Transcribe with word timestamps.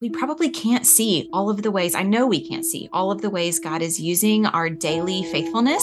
we 0.00 0.08
hmm. 0.08 0.14
probably 0.14 0.50
can't 0.50 0.86
see 0.86 1.28
all 1.32 1.50
of 1.50 1.62
the 1.62 1.70
ways, 1.70 1.94
I 1.94 2.02
know 2.02 2.26
we 2.26 2.46
can't 2.46 2.64
see 2.64 2.88
all 2.92 3.10
of 3.10 3.22
the 3.22 3.30
ways 3.30 3.58
God 3.58 3.82
is 3.82 4.00
using 4.00 4.46
our 4.46 4.68
daily 4.68 5.22
faithfulness. 5.24 5.82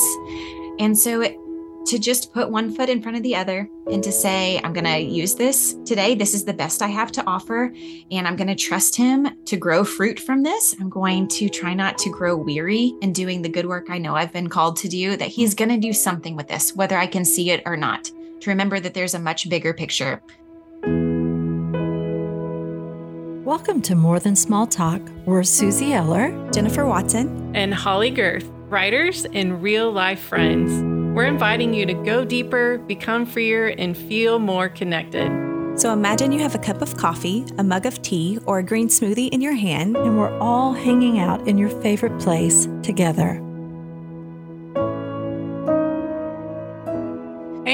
And 0.79 0.97
so 0.97 1.21
it, 1.21 1.37
to 1.87 1.99
just 1.99 2.33
put 2.33 2.49
one 2.49 2.73
foot 2.73 2.89
in 2.89 3.01
front 3.01 3.17
of 3.17 3.23
the 3.23 3.35
other 3.35 3.67
and 3.91 4.01
to 4.03 4.11
say, 4.11 4.59
I'm 4.63 4.71
going 4.71 4.85
to 4.85 4.99
use 4.99 5.35
this 5.35 5.75
today. 5.85 6.15
This 6.15 6.33
is 6.33 6.45
the 6.45 6.53
best 6.53 6.81
I 6.81 6.87
have 6.87 7.11
to 7.13 7.23
offer. 7.27 7.73
And 8.09 8.25
I'm 8.25 8.37
going 8.37 8.47
to 8.47 8.55
trust 8.55 8.95
Him 8.95 9.43
to 9.45 9.57
grow 9.57 9.83
fruit 9.83 10.19
from 10.19 10.43
this. 10.43 10.73
I'm 10.79 10.89
going 10.89 11.27
to 11.29 11.49
try 11.49 11.73
not 11.73 11.97
to 11.99 12.09
grow 12.09 12.37
weary 12.37 12.93
in 13.01 13.11
doing 13.11 13.41
the 13.41 13.49
good 13.49 13.65
work 13.65 13.89
I 13.89 13.97
know 13.97 14.15
I've 14.15 14.31
been 14.31 14.47
called 14.47 14.77
to 14.77 14.87
do, 14.87 15.17
that 15.17 15.27
He's 15.27 15.53
going 15.53 15.69
to 15.69 15.77
do 15.77 15.91
something 15.91 16.37
with 16.37 16.47
this, 16.47 16.73
whether 16.73 16.97
I 16.97 17.07
can 17.07 17.25
see 17.25 17.51
it 17.51 17.63
or 17.65 17.75
not. 17.75 18.05
To 18.05 18.49
remember 18.49 18.79
that 18.79 18.93
there's 18.93 19.13
a 19.13 19.19
much 19.19 19.49
bigger 19.49 19.73
picture. 19.73 20.21
Welcome 23.45 23.81
to 23.81 23.95
More 23.95 24.21
Than 24.21 24.37
Small 24.37 24.65
Talk. 24.65 25.01
We're 25.25 25.41
Suzie 25.41 25.91
Eller, 25.91 26.31
Jennifer 26.53 26.85
Watson, 26.85 27.53
and 27.53 27.73
Holley 27.73 28.09
Gerth, 28.09 28.49
writers 28.69 29.25
and 29.33 29.61
real 29.61 29.91
life 29.91 30.21
friends. 30.21 30.71
We're 31.13 31.25
inviting 31.25 31.73
you 31.73 31.85
to 31.87 31.93
go 31.93 32.23
deeper, 32.23 32.77
become 32.77 33.25
freer, 33.25 33.67
and 33.67 33.97
feel 33.97 34.39
more 34.39 34.69
connected. 34.69 35.29
So 35.77 35.91
imagine 35.91 36.31
you 36.31 36.39
have 36.39 36.55
a 36.55 36.57
cup 36.57 36.81
of 36.81 36.95
coffee, 36.95 37.45
a 37.57 37.65
mug 37.65 37.85
of 37.85 38.01
tea, 38.01 38.39
or 38.45 38.59
a 38.59 38.63
green 38.63 38.87
smoothie 38.87 39.27
in 39.33 39.41
your 39.41 39.55
hand, 39.55 39.97
and 39.97 40.17
we're 40.17 40.39
all 40.39 40.71
hanging 40.71 41.19
out 41.19 41.45
in 41.45 41.57
your 41.57 41.69
favorite 41.81 42.17
place 42.19 42.69
together. 42.81 43.41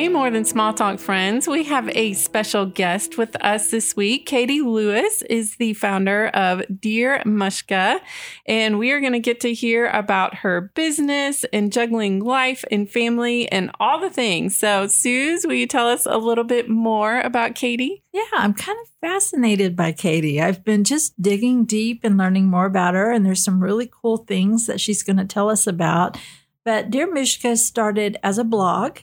More 0.07 0.31
than 0.31 0.43
small 0.43 0.73
talk 0.73 0.99
friends. 0.99 1.47
We 1.47 1.63
have 1.65 1.89
a 1.95 2.13
special 2.13 2.65
guest 2.65 3.17
with 3.17 3.35
us 3.43 3.69
this 3.69 3.95
week. 3.95 4.25
Katie 4.25 4.61
Lewis 4.61 5.21
is 5.23 5.55
the 5.57 5.73
founder 5.73 6.27
of 6.29 6.61
Dear 6.79 7.21
Mushka, 7.25 7.99
and 8.45 8.79
we 8.79 8.91
are 8.91 8.99
going 8.99 9.13
to 9.13 9.19
get 9.19 9.39
to 9.41 9.53
hear 9.53 9.87
about 9.87 10.35
her 10.35 10.71
business 10.75 11.45
and 11.53 11.71
juggling 11.71 12.19
life 12.19 12.65
and 12.71 12.89
family 12.89 13.49
and 13.51 13.71
all 13.79 13.99
the 13.99 14.09
things. 14.09 14.57
So, 14.57 14.87
Suze, 14.87 15.45
will 15.45 15.53
you 15.53 15.67
tell 15.67 15.87
us 15.87 16.05
a 16.05 16.17
little 16.17 16.43
bit 16.43 16.69
more 16.69 17.21
about 17.21 17.55
Katie? 17.55 18.03
Yeah, 18.11 18.23
I'm 18.33 18.53
kind 18.53 18.77
of 18.81 18.89
fascinated 18.99 19.75
by 19.75 19.91
Katie. 19.91 20.41
I've 20.41 20.65
been 20.65 20.83
just 20.83 21.21
digging 21.21 21.65
deep 21.65 22.01
and 22.03 22.17
learning 22.17 22.47
more 22.47 22.65
about 22.65 22.93
her, 22.95 23.11
and 23.11 23.25
there's 23.25 23.43
some 23.43 23.63
really 23.63 23.89
cool 23.89 24.17
things 24.17 24.65
that 24.65 24.81
she's 24.81 25.03
going 25.03 25.17
to 25.17 25.25
tell 25.25 25.49
us 25.49 25.67
about. 25.67 26.17
But 26.65 26.89
Dear 26.89 27.07
Mushka 27.07 27.57
started 27.57 28.17
as 28.21 28.37
a 28.37 28.43
blog 28.43 28.99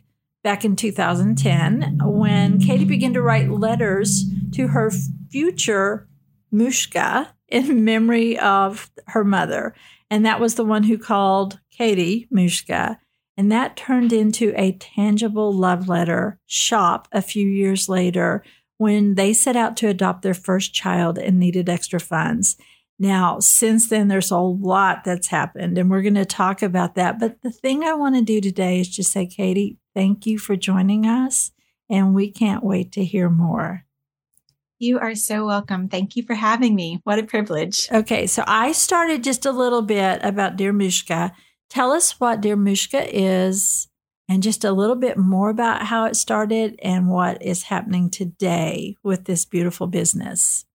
back 0.46 0.64
in 0.64 0.76
2010 0.76 1.98
when 2.04 2.60
Katie 2.60 2.84
began 2.84 3.12
to 3.12 3.20
write 3.20 3.50
letters 3.50 4.22
to 4.52 4.68
her 4.68 4.92
future 5.28 6.06
Mushka 6.54 7.32
in 7.48 7.84
memory 7.84 8.38
of 8.38 8.88
her 9.08 9.24
mother. 9.24 9.74
And 10.08 10.24
that 10.24 10.38
was 10.38 10.54
the 10.54 10.64
one 10.64 10.84
who 10.84 10.98
called 10.98 11.58
Katie 11.72 12.28
Mushka. 12.32 12.96
And 13.36 13.50
that 13.50 13.76
turned 13.76 14.12
into 14.12 14.54
a 14.56 14.78
tangible 14.78 15.52
love 15.52 15.88
letter 15.88 16.38
shop 16.46 17.08
a 17.10 17.22
few 17.22 17.48
years 17.48 17.88
later 17.88 18.44
when 18.78 19.16
they 19.16 19.32
set 19.32 19.56
out 19.56 19.76
to 19.78 19.88
adopt 19.88 20.22
their 20.22 20.32
first 20.32 20.72
child 20.72 21.18
and 21.18 21.40
needed 21.40 21.68
extra 21.68 21.98
funds. 21.98 22.56
Now, 23.00 23.40
since 23.40 23.88
then, 23.88 24.06
there's 24.06 24.30
a 24.30 24.38
lot 24.38 25.02
that's 25.02 25.26
happened, 25.26 25.76
and 25.76 25.90
we're 25.90 26.02
going 26.02 26.14
to 26.14 26.24
talk 26.24 26.62
about 26.62 26.94
that. 26.94 27.18
But 27.18 27.42
the 27.42 27.50
thing 27.50 27.82
I 27.82 27.94
want 27.94 28.14
to 28.14 28.22
do 28.22 28.40
today 28.40 28.78
is 28.78 28.88
just 28.88 29.10
say, 29.10 29.26
Katie, 29.26 29.76
Thank 29.96 30.26
you 30.26 30.38
for 30.38 30.56
joining 30.56 31.06
us, 31.06 31.52
and 31.88 32.14
we 32.14 32.30
can't 32.30 32.62
wait 32.62 32.92
to 32.92 33.02
hear 33.02 33.30
more. 33.30 33.86
You 34.78 34.98
are 34.98 35.14
so 35.14 35.46
welcome. 35.46 35.88
Thank 35.88 36.16
you 36.16 36.22
for 36.22 36.34
having 36.34 36.74
me. 36.74 37.00
What 37.04 37.18
a 37.18 37.22
privilege. 37.22 37.88
Okay, 37.90 38.26
so 38.26 38.44
I 38.46 38.72
started 38.72 39.24
just 39.24 39.46
a 39.46 39.52
little 39.52 39.80
bit 39.80 40.20
about 40.22 40.56
Dear 40.56 40.74
Mushka. 40.74 41.32
Tell 41.70 41.92
us 41.92 42.20
what 42.20 42.42
Dear 42.42 42.58
Mushka 42.58 43.08
is 43.10 43.88
and 44.28 44.42
just 44.42 44.66
a 44.66 44.72
little 44.72 44.96
bit 44.96 45.16
more 45.16 45.48
about 45.48 45.86
how 45.86 46.04
it 46.04 46.14
started 46.14 46.78
and 46.82 47.08
what 47.08 47.42
is 47.42 47.62
happening 47.62 48.10
today 48.10 48.96
with 49.02 49.24
this 49.24 49.46
beautiful 49.46 49.86
business. 49.86 50.65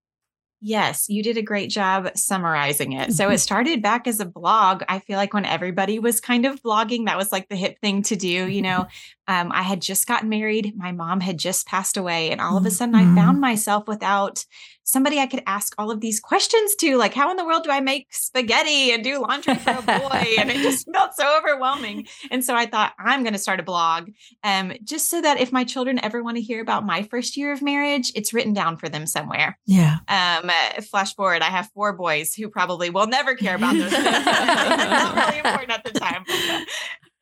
Yes, 0.63 1.09
you 1.09 1.23
did 1.23 1.37
a 1.37 1.41
great 1.41 1.71
job 1.71 2.11
summarizing 2.15 2.91
it. 2.93 3.13
So 3.13 3.25
it 3.25 3.27
mm-hmm. 3.29 3.37
started 3.37 3.81
back 3.81 4.07
as 4.07 4.19
a 4.19 4.25
blog. 4.25 4.83
I 4.87 4.99
feel 4.99 5.17
like 5.17 5.33
when 5.33 5.43
everybody 5.43 5.97
was 5.97 6.21
kind 6.21 6.45
of 6.45 6.61
blogging, 6.61 7.07
that 7.07 7.17
was 7.17 7.31
like 7.31 7.49
the 7.49 7.55
hip 7.55 7.79
thing 7.79 8.03
to 8.03 8.15
do. 8.15 8.27
You 8.27 8.61
know, 8.61 8.87
um, 9.31 9.49
I 9.53 9.61
had 9.61 9.81
just 9.81 10.07
gotten 10.07 10.27
married, 10.27 10.73
my 10.75 10.91
mom 10.91 11.21
had 11.21 11.37
just 11.37 11.65
passed 11.65 11.95
away, 11.95 12.31
and 12.31 12.41
all 12.41 12.57
of 12.57 12.65
a 12.65 12.71
sudden 12.71 12.95
I 12.95 13.03
found 13.03 13.35
mm-hmm. 13.35 13.39
myself 13.39 13.87
without 13.87 14.45
somebody 14.83 15.19
I 15.19 15.25
could 15.25 15.41
ask 15.47 15.73
all 15.77 15.89
of 15.89 16.01
these 16.01 16.19
questions 16.19 16.75
to, 16.75 16.97
like, 16.97 17.13
how 17.13 17.31
in 17.31 17.37
the 17.37 17.45
world 17.45 17.63
do 17.63 17.71
I 17.71 17.79
make 17.79 18.07
spaghetti 18.11 18.91
and 18.91 19.01
do 19.01 19.21
laundry 19.21 19.55
for 19.55 19.71
a 19.71 19.81
boy? 19.81 20.25
and 20.37 20.51
it 20.51 20.57
just 20.57 20.85
felt 20.93 21.15
so 21.15 21.37
overwhelming. 21.37 22.07
And 22.29 22.43
so 22.43 22.55
I 22.55 22.65
thought, 22.65 22.91
I'm 22.99 23.23
going 23.23 23.31
to 23.31 23.39
start 23.39 23.61
a 23.61 23.63
blog 23.63 24.09
um, 24.43 24.73
just 24.83 25.09
so 25.09 25.21
that 25.21 25.39
if 25.39 25.53
my 25.53 25.63
children 25.63 25.97
ever 26.03 26.21
want 26.21 26.35
to 26.35 26.43
hear 26.43 26.61
about 26.61 26.85
my 26.85 27.03
first 27.03 27.37
year 27.37 27.53
of 27.53 27.61
marriage, 27.61 28.11
it's 28.15 28.33
written 28.33 28.53
down 28.53 28.75
for 28.75 28.89
them 28.89 29.07
somewhere. 29.07 29.57
Yeah. 29.65 29.99
Um, 30.09 30.49
uh, 30.49 30.81
flash 30.81 31.15
forward, 31.15 31.41
I 31.41 31.45
have 31.45 31.69
four 31.73 31.93
boys 31.93 32.33
who 32.33 32.49
probably 32.49 32.89
will 32.89 33.07
never 33.07 33.35
care 33.35 33.55
about 33.55 33.75
those 33.75 33.91
things. 33.91 34.03
not 34.25 35.27
really 35.27 35.37
important 35.37 35.71
at 35.71 35.85
the 35.85 35.97
time. 35.97 36.25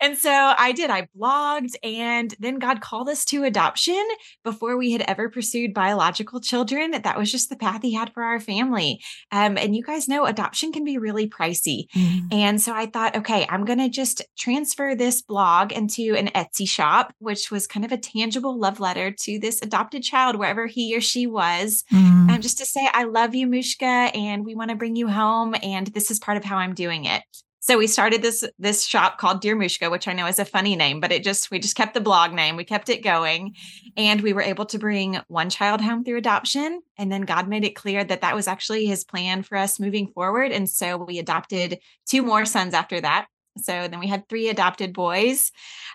And 0.02 0.18
so 0.18 0.54
I 0.58 0.72
did. 0.72 0.90
I 0.90 1.08
blogged, 1.18 1.76
and 1.84 2.34
then 2.40 2.60
God 2.60 2.82
called 2.82 3.10
us 3.10 3.26
to 3.26 3.44
adoption 3.44 4.04
before 4.44 4.78
we 4.78 4.92
had 4.92 5.02
ever 5.02 5.30
pursued 5.30 5.74
biological 5.74 6.40
children. 6.40 6.92
That 6.92 7.18
was 7.18 7.32
just 7.32 7.50
the 7.50 7.56
path 7.56 7.82
He 7.82 7.94
had 7.94 8.14
for 8.14 8.24
our 8.24 8.40
family. 8.40 9.02
Um, 9.32 9.58
and 9.58 9.76
you 9.76 9.84
guys 9.84 10.08
know 10.08 10.26
adoption 10.26 10.72
can 10.72 10.84
be 10.84 10.98
really 10.98 11.28
pricey. 11.30 11.88
Mm-hmm. 11.96 12.28
And 12.32 12.62
so 12.62 12.74
I 12.74 12.86
thought, 12.86 13.16
okay, 13.18 13.46
I'm 13.50 13.66
going 13.66 13.80
to 13.80 13.90
just 13.90 14.22
transfer 14.38 14.96
this 14.96 15.22
blog 15.22 15.72
into 15.72 16.16
an 16.16 16.28
Etsy 16.28 16.68
shop, 16.68 17.14
which 17.20 17.52
was 17.52 17.68
kind 17.68 17.86
of 17.86 17.92
a 17.92 17.98
tangible 17.98 18.58
love 18.58 18.80
letter 18.80 19.12
to 19.12 19.40
this 19.40 19.62
adopted 19.62 20.04
child, 20.04 20.38
wherever 20.38 20.66
he 20.68 20.96
or 20.96 21.02
she 21.02 21.28
was, 21.28 21.84
mm-hmm. 21.92 22.30
um, 22.30 22.42
just 22.42 22.58
to 22.60 22.66
say, 22.66 22.88
I 22.94 23.04
love 23.04 23.36
you, 23.36 23.48
Mushka, 23.48 24.16
and 24.16 24.46
we 24.46 24.56
want 24.56 24.70
to 24.70 24.76
bring 24.76 24.96
you 24.96 25.08
home. 25.08 25.56
And 25.62 25.88
this 25.88 26.10
is 26.12 26.20
part 26.20 26.38
of 26.38 26.44
how 26.44 26.58
I'm 26.58 26.74
doing 26.74 27.06
it. 27.06 27.24
So 27.62 27.78
we 27.78 27.88
started 27.88 28.22
this 28.22 28.44
this 28.58 28.86
shop 28.86 29.18
called 29.18 29.42
Dear 29.42 29.56
Mushka, 29.56 29.92
which 29.92 30.08
I 30.08 30.14
know 30.14 30.28
is 30.28 30.40
a 30.40 30.46
funny 30.46 30.78
name, 30.78 31.02
but 31.02 31.12
it 31.12 31.26
just 31.26 31.52
we 31.52 31.60
just 31.60 31.76
kept 31.76 31.94
the 31.94 32.00
blog 32.00 32.34
name, 32.34 32.56
we 32.56 32.64
kept 32.64 32.88
it 32.88 33.04
going, 33.04 33.56
and 33.98 34.22
we 34.22 34.32
were 34.32 34.42
able 34.42 34.66
to 34.68 34.80
bring 34.80 35.20
one 35.28 35.50
child 35.50 35.82
home 35.82 36.04
through 36.06 36.18
adoption. 36.18 36.82
And 36.98 37.12
then 37.12 37.24
God 37.24 37.50
made 37.50 37.66
it 37.66 37.76
clear 37.76 38.04
that 38.04 38.22
that 38.22 38.36
was 38.36 38.48
actually 38.48 38.86
His 38.86 39.04
plan 39.04 39.44
for 39.44 39.58
us 39.58 39.80
moving 39.80 40.08
forward, 40.08 40.54
and 40.54 40.70
so 40.70 40.98
we 40.98 41.20
adopted 41.20 41.80
two 42.06 42.24
more 42.24 42.46
sons 42.46 42.74
after 42.74 43.02
that. 43.02 43.28
So 43.58 43.88
then 43.88 44.00
we 44.00 44.08
had 44.08 44.28
three 44.28 44.50
adopted 44.50 44.94
boys. 44.94 45.52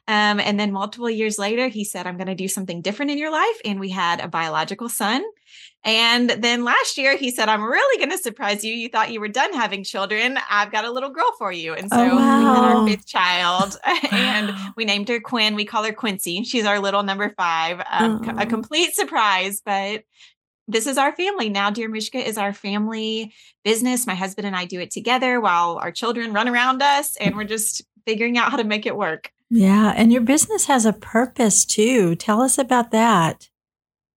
Um, 0.07 0.39
and 0.41 0.61
then 0.61 0.73
multiple 0.73 1.09
years 1.09 1.39
later, 1.39 1.69
he 1.69 1.85
said, 1.85 2.07
I'm 2.07 2.17
going 2.17 2.27
to 2.29 2.35
do 2.35 2.49
something 2.49 2.83
different 2.83 3.11
in 3.11 3.19
your 3.19 3.31
life. 3.31 3.57
And 3.65 3.81
we 3.81 3.91
had 3.91 4.21
a 4.21 4.29
biological 4.29 4.89
son. 4.89 5.25
And 5.87 6.31
then 6.31 6.65
last 6.65 6.97
year, 6.97 7.17
he 7.17 7.31
said, 7.31 7.49
I'm 7.51 7.63
really 7.63 7.99
going 7.99 8.17
to 8.17 8.23
surprise 8.23 8.65
you. 8.65 8.73
You 8.73 8.89
thought 8.89 9.13
you 9.13 9.21
were 9.21 9.29
done 9.29 9.53
having 9.53 9.85
children. 9.85 10.39
I've 10.51 10.73
got 10.73 10.87
a 10.87 10.91
little 10.91 11.11
girl 11.11 11.31
for 11.39 11.53
you. 11.53 11.75
And 11.75 11.91
so 11.91 11.99
oh, 11.99 12.17
wow. 12.17 12.39
we 12.39 12.45
had 12.45 12.77
our 12.77 12.87
fifth 12.87 13.07
child 13.07 13.77
and 14.11 14.57
we 14.77 14.87
named 14.87 15.09
her 15.09 15.21
Quinn. 15.21 15.55
We 15.55 15.67
call 15.67 15.85
her 15.85 15.93
Quincy. 15.93 16.43
She's 16.45 16.65
our 16.65 16.81
little 16.81 17.03
number 17.03 17.35
five. 17.37 17.83
Um, 17.91 18.23
oh. 18.27 18.43
A 18.43 18.47
complete 18.47 18.95
surprise, 18.95 19.61
but 19.65 20.05
this 20.67 20.87
is 20.87 20.99
our 20.99 21.15
family 21.15 21.49
now. 21.49 21.71
Dear 21.71 21.89
Mushka 21.89 22.25
is 22.25 22.39
our 22.39 22.53
family 22.53 23.33
business. 23.65 24.07
My 24.07 24.15
husband 24.15 24.47
and 24.47 24.57
I 24.57 24.65
do 24.65 24.81
it 24.81 24.91
together 24.91 25.41
while 25.41 25.77
our 25.77 25.93
children 25.93 26.33
run 26.33 26.49
around 26.49 26.83
us, 26.83 27.17
and 27.17 27.37
we're 27.37 27.45
just 27.45 27.83
figuring 28.07 28.39
out 28.39 28.51
how 28.51 28.57
to 28.57 28.65
make 28.65 28.87
it 28.87 28.97
work. 28.97 29.31
Yeah. 29.51 29.93
And 29.97 30.13
your 30.13 30.23
business 30.23 30.67
has 30.67 30.85
a 30.85 30.93
purpose 30.93 31.65
too. 31.65 32.17
Tell 32.17 32.41
us 32.41 32.59
about 32.59 32.91
that. 32.91 33.49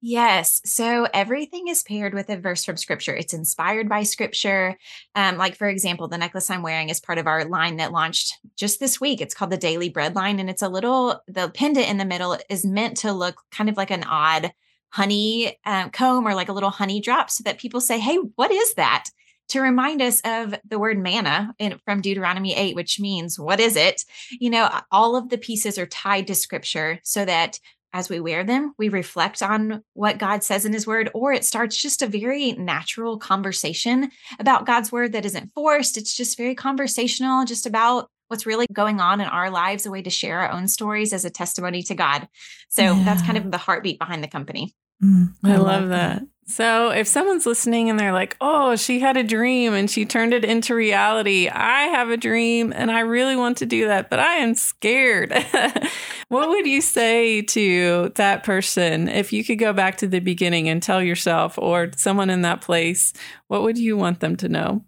Yes. 0.02 0.62
So 0.64 1.08
everything 1.14 1.68
is 1.68 1.84
paired 1.84 2.14
with 2.14 2.30
a 2.30 2.38
verse 2.38 2.64
from 2.64 2.78
scripture. 2.78 3.16
It's 3.16 3.34
inspired 3.34 3.90
by 3.90 4.04
scripture. 4.04 4.78
Um, 5.16 5.38
like, 5.38 5.56
for 5.56 5.68
example, 5.68 6.08
the 6.08 6.18
necklace 6.20 6.50
I'm 6.50 6.62
wearing 6.62 6.90
is 6.90 7.00
part 7.00 7.18
of 7.18 7.28
our 7.28 7.46
line 7.46 7.78
that 7.78 7.92
launched 7.92 8.34
just 8.56 8.80
this 8.80 9.02
week. 9.02 9.22
It's 9.22 9.34
called 9.34 9.52
the 9.52 9.58
Daily 9.58 9.90
Bread 9.90 10.16
line. 10.16 10.40
And 10.40 10.50
it's 10.50 10.62
a 10.62 10.70
little, 10.70 11.22
the 11.28 11.50
pendant 11.50 11.90
in 11.90 11.98
the 11.98 12.06
middle 12.06 12.38
is 12.48 12.64
meant 12.64 12.98
to 12.98 13.12
look 13.12 13.42
kind 13.52 13.70
of 13.70 13.78
like 13.78 13.92
an 13.92 14.04
odd 14.04 14.54
honey 14.90 15.58
um, 15.66 15.90
comb 15.90 16.28
or 16.28 16.36
like 16.36 16.50
a 16.50 16.54
little 16.54 16.70
honey 16.70 17.02
drop 17.02 17.30
so 17.30 17.44
that 17.44 17.58
people 17.58 17.82
say, 17.82 18.00
Hey, 18.00 18.18
what 18.36 18.52
is 18.52 18.74
that? 18.76 19.06
To 19.50 19.62
remind 19.62 20.02
us 20.02 20.20
of 20.26 20.56
the 20.68 20.80
word 20.80 20.98
manna 20.98 21.54
in, 21.58 21.80
from 21.86 22.02
Deuteronomy 22.02 22.54
8, 22.54 22.76
which 22.76 23.00
means, 23.00 23.40
what 23.40 23.62
is 23.62 23.78
it? 23.78 24.04
You 24.30 24.50
know, 24.50 24.70
all 24.92 25.16
of 25.16 25.30
the 25.30 25.38
pieces 25.38 25.78
are 25.78 25.86
tied 25.86 26.28
to 26.28 26.36
scripture 26.36 27.00
so 27.04 27.24
that 27.24 27.60
as 27.94 28.10
we 28.10 28.20
wear 28.20 28.44
them, 28.44 28.74
we 28.78 28.90
reflect 28.90 29.42
on 29.42 29.84
what 29.94 30.18
God 30.18 30.44
says 30.44 30.66
in 30.66 30.74
his 30.74 30.86
word, 30.86 31.10
or 31.14 31.32
it 31.32 31.46
starts 31.46 31.78
just 31.78 32.02
a 32.02 32.08
very 32.08 32.52
natural 32.52 33.18
conversation 33.18 34.12
about 34.40 34.66
God's 34.66 34.92
word 34.92 35.14
that 35.14 35.26
isn't 35.26 35.52
forced. 35.54 35.98
It's 35.98 36.16
just 36.16 36.38
very 36.38 36.54
conversational, 36.54 37.46
just 37.46 37.66
about 37.66 38.10
what's 38.28 38.46
really 38.46 38.68
going 38.72 39.00
on 39.00 39.22
in 39.22 39.28
our 39.28 39.50
lives, 39.50 39.86
a 39.86 39.92
way 39.92 40.02
to 40.02 40.10
share 40.10 40.40
our 40.40 40.52
own 40.52 40.68
stories 40.68 41.14
as 41.14 41.26
a 41.26 41.30
testimony 41.30 41.82
to 41.84 41.96
God. 41.96 42.28
So 42.70 42.82
yeah. 42.82 43.04
that's 43.04 43.22
kind 43.22 43.38
of 43.38 43.52
the 43.52 43.58
heartbeat 43.58 44.00
behind 44.00 44.24
the 44.24 44.28
company. 44.28 44.76
Mm, 45.04 45.34
I, 45.44 45.54
I, 45.54 45.58
love, 45.58 45.90
that. 45.90 46.22
that. 46.22 46.28
So, 46.50 46.90
if 46.90 47.08
someone's 47.08 47.46
listening 47.46 47.90
and 47.90 48.00
they're 48.00 48.14
like, 48.14 48.36
oh, 48.42 48.76
she 48.78 49.00
had 49.00 49.18
a 49.18 49.24
dream 49.24 49.74
and 49.74 49.92
she 49.92 50.06
turned 50.06 50.34
it 50.34 50.46
into 50.46 50.74
reality, 50.74 51.50
I 51.50 51.84
have 51.88 52.10
a 52.10 52.18
dream 52.18 52.74
and 52.76 52.90
I 52.90 53.02
really 53.02 53.36
want 53.36 53.58
to 53.58 53.66
do 53.66 53.88
that, 53.88 54.10
but 54.10 54.20
I 54.20 54.36
am 54.36 54.56
scared. 54.56 55.32
what 56.30 56.50
would 56.50 56.66
you 56.66 56.82
say 56.82 57.42
to 57.44 58.12
that 58.16 58.44
person 58.44 59.08
if 59.08 59.34
you 59.34 59.44
could 59.44 59.60
go 59.60 59.74
back 59.74 59.98
to 59.98 60.08
the 60.08 60.20
beginning 60.20 60.70
and 60.70 60.82
tell 60.82 61.04
yourself 61.04 61.60
or 61.60 61.92
someone 61.96 62.30
in 62.30 62.42
that 62.42 62.62
place, 62.62 63.14
what 63.48 63.62
would 63.62 63.78
you 63.78 63.98
want 63.98 64.22
them 64.22 64.36
to 64.38 64.50
know? 64.50 64.84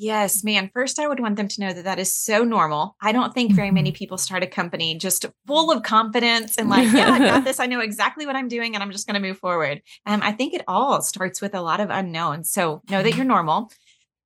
Yes, 0.00 0.44
man. 0.44 0.70
First, 0.72 1.00
I 1.00 1.08
would 1.08 1.18
want 1.18 1.34
them 1.34 1.48
to 1.48 1.60
know 1.60 1.72
that 1.72 1.82
that 1.82 1.98
is 1.98 2.14
so 2.14 2.44
normal. 2.44 2.94
I 3.02 3.10
don't 3.10 3.34
think 3.34 3.52
very 3.52 3.72
many 3.72 3.90
mm-hmm. 3.90 3.96
people 3.96 4.16
start 4.16 4.44
a 4.44 4.46
company 4.46 4.96
just 4.96 5.26
full 5.44 5.72
of 5.72 5.82
confidence 5.82 6.56
and 6.56 6.70
like, 6.70 6.92
yeah, 6.92 7.10
I 7.10 7.18
got 7.18 7.44
this. 7.44 7.58
I 7.58 7.66
know 7.66 7.80
exactly 7.80 8.24
what 8.24 8.36
I'm 8.36 8.46
doing 8.46 8.74
and 8.74 8.82
I'm 8.82 8.92
just 8.92 9.08
going 9.08 9.20
to 9.20 9.28
move 9.28 9.38
forward. 9.38 9.82
Um, 10.06 10.20
I 10.22 10.30
think 10.30 10.54
it 10.54 10.62
all 10.68 11.02
starts 11.02 11.40
with 11.40 11.52
a 11.52 11.60
lot 11.60 11.80
of 11.80 11.90
unknowns. 11.90 12.48
So 12.48 12.80
know 12.88 13.02
that 13.02 13.16
you're 13.16 13.24
normal. 13.24 13.72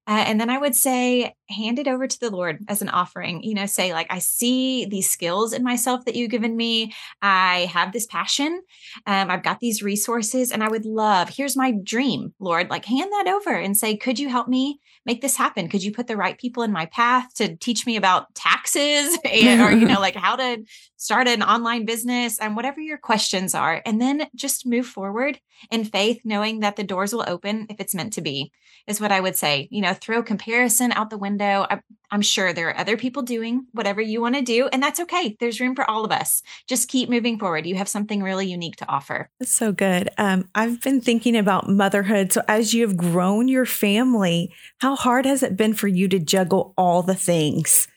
Uh, 0.06 0.24
and 0.26 0.38
then 0.38 0.50
I 0.50 0.58
would 0.58 0.74
say, 0.74 1.34
hand 1.52 1.78
it 1.78 1.86
over 1.86 2.08
to 2.08 2.20
the 2.20 2.30
Lord 2.30 2.64
as 2.66 2.82
an 2.82 2.88
offering. 2.88 3.42
You 3.44 3.54
know, 3.54 3.66
say, 3.66 3.92
like, 3.92 4.08
I 4.10 4.18
see 4.18 4.84
these 4.84 5.08
skills 5.08 5.52
in 5.52 5.62
myself 5.62 6.04
that 6.04 6.16
you've 6.16 6.30
given 6.30 6.56
me. 6.56 6.92
I 7.20 7.70
have 7.72 7.92
this 7.92 8.06
passion. 8.06 8.62
Um, 9.06 9.30
I've 9.30 9.44
got 9.44 9.60
these 9.60 9.82
resources, 9.82 10.50
and 10.50 10.64
I 10.64 10.68
would 10.68 10.84
love, 10.84 11.28
here's 11.28 11.56
my 11.56 11.70
dream, 11.70 12.34
Lord. 12.40 12.70
Like, 12.70 12.84
hand 12.84 13.12
that 13.12 13.28
over 13.28 13.54
and 13.54 13.76
say, 13.76 13.96
could 13.96 14.18
you 14.18 14.28
help 14.28 14.48
me 14.48 14.80
make 15.06 15.20
this 15.20 15.36
happen? 15.36 15.68
Could 15.68 15.84
you 15.84 15.92
put 15.92 16.08
the 16.08 16.16
right 16.16 16.36
people 16.36 16.64
in 16.64 16.72
my 16.72 16.86
path 16.86 17.32
to 17.34 17.56
teach 17.56 17.86
me 17.86 17.96
about 17.96 18.34
taxes 18.34 19.16
and, 19.24 19.60
or, 19.60 19.70
you 19.70 19.86
know, 19.86 20.00
like 20.00 20.16
how 20.16 20.34
to 20.36 20.64
start 20.96 21.28
an 21.28 21.42
online 21.42 21.84
business 21.84 22.40
and 22.40 22.56
whatever 22.56 22.80
your 22.80 22.98
questions 22.98 23.54
are? 23.54 23.82
And 23.86 24.00
then 24.00 24.26
just 24.34 24.66
move 24.66 24.86
forward 24.86 25.40
in 25.70 25.84
faith, 25.84 26.22
knowing 26.24 26.60
that 26.60 26.74
the 26.74 26.82
doors 26.82 27.12
will 27.12 27.24
open 27.26 27.66
if 27.70 27.78
it's 27.78 27.94
meant 27.94 28.14
to 28.14 28.20
be, 28.20 28.50
is 28.88 29.00
what 29.00 29.12
I 29.12 29.20
would 29.20 29.36
say. 29.36 29.68
You 29.70 29.80
know, 29.80 29.92
know, 29.92 29.98
throw 30.00 30.22
comparison 30.22 30.92
out 30.92 31.10
the 31.10 31.18
window. 31.18 31.41
I, 31.42 31.80
I'm 32.10 32.22
sure 32.22 32.52
there 32.52 32.68
are 32.68 32.78
other 32.78 32.96
people 32.96 33.22
doing 33.22 33.66
whatever 33.72 34.00
you 34.00 34.20
want 34.20 34.34
to 34.34 34.42
do, 34.42 34.68
and 34.68 34.82
that's 34.82 35.00
okay. 35.00 35.36
There's 35.40 35.60
room 35.60 35.74
for 35.74 35.88
all 35.90 36.04
of 36.04 36.12
us. 36.12 36.42
Just 36.68 36.88
keep 36.88 37.08
moving 37.08 37.38
forward. 37.38 37.66
You 37.66 37.76
have 37.76 37.88
something 37.88 38.22
really 38.22 38.46
unique 38.46 38.76
to 38.76 38.88
offer. 38.88 39.30
That's 39.40 39.52
so 39.52 39.72
good. 39.72 40.10
Um, 40.18 40.48
I've 40.54 40.80
been 40.80 41.00
thinking 41.00 41.36
about 41.36 41.68
motherhood. 41.68 42.32
So, 42.32 42.42
as 42.48 42.74
you 42.74 42.82
have 42.82 42.96
grown 42.96 43.48
your 43.48 43.66
family, 43.66 44.52
how 44.78 44.94
hard 44.94 45.24
has 45.24 45.42
it 45.42 45.56
been 45.56 45.74
for 45.74 45.88
you 45.88 46.08
to 46.08 46.18
juggle 46.18 46.74
all 46.76 47.02
the 47.02 47.14
things? 47.14 47.88